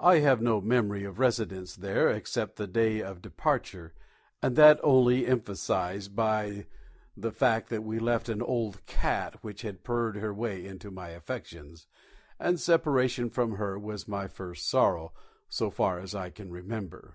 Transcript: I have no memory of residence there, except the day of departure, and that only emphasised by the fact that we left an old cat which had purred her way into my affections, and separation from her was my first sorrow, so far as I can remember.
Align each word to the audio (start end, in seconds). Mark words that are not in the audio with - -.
I 0.00 0.16
have 0.18 0.42
no 0.42 0.60
memory 0.60 1.04
of 1.04 1.20
residence 1.20 1.76
there, 1.76 2.10
except 2.10 2.56
the 2.56 2.66
day 2.66 3.00
of 3.00 3.22
departure, 3.22 3.94
and 4.42 4.56
that 4.56 4.80
only 4.82 5.24
emphasised 5.24 6.16
by 6.16 6.66
the 7.16 7.30
fact 7.30 7.68
that 7.68 7.84
we 7.84 8.00
left 8.00 8.28
an 8.28 8.42
old 8.42 8.84
cat 8.86 9.36
which 9.44 9.62
had 9.62 9.84
purred 9.84 10.16
her 10.16 10.34
way 10.34 10.66
into 10.66 10.90
my 10.90 11.10
affections, 11.10 11.86
and 12.40 12.58
separation 12.58 13.30
from 13.30 13.52
her 13.52 13.78
was 13.78 14.08
my 14.08 14.26
first 14.26 14.68
sorrow, 14.68 15.12
so 15.48 15.70
far 15.70 16.00
as 16.00 16.12
I 16.12 16.30
can 16.30 16.50
remember. 16.50 17.14